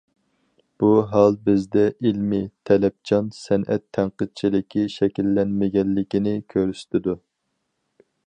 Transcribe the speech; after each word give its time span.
بۇ 0.83 0.87
ھال 1.09 1.35
بىزدە 1.49 1.83
ئىلمىي، 2.05 2.47
تەلەپچان 2.69 3.29
سەنئەت 3.39 3.85
تەنقىدچىلىكى 3.99 4.87
شەكىللەنمىگەنلىكىنى 4.95 6.35
كۆرسىتىدۇ. 6.55 7.17